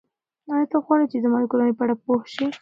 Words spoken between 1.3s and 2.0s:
د کورنۍ په اړه